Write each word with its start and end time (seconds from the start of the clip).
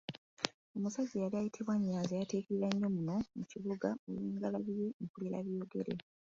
Omusajja 0.75 1.15
eyali 1.17 1.35
ayiytibwa 1.37 1.73
Nnyanzi 1.77 2.11
yayatiikirira 2.13 2.67
nnyo 2.69 2.89
muno 2.95 3.15
mu 3.37 3.43
kibuga 3.51 3.89
olw’engalabi 4.07 4.71
ye 4.79 4.87
Mpulirabyogere. 5.03 5.93